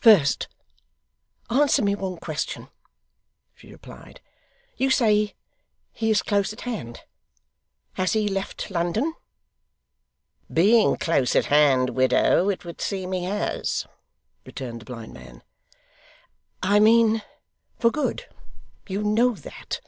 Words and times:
'First 0.00 0.48
answer 1.48 1.80
me 1.80 1.94
one 1.94 2.16
question,' 2.16 2.70
she 3.54 3.70
replied. 3.70 4.20
'You 4.76 4.90
say 4.90 5.36
he 5.92 6.10
is 6.10 6.22
close 6.24 6.52
at 6.52 6.62
hand. 6.62 7.02
Has 7.92 8.14
he 8.14 8.26
left 8.26 8.72
London?' 8.72 9.14
'Being 10.52 10.96
close 10.96 11.36
at 11.36 11.46
hand, 11.46 11.90
widow, 11.90 12.48
it 12.50 12.64
would 12.64 12.80
seem 12.80 13.12
he 13.12 13.22
has,' 13.26 13.86
returned 14.44 14.80
the 14.80 14.86
blind 14.86 15.12
man. 15.14 15.44
'I 16.64 16.80
mean, 16.80 17.22
for 17.78 17.92
good? 17.92 18.26
You 18.88 19.04
know 19.04 19.34
that. 19.36 19.80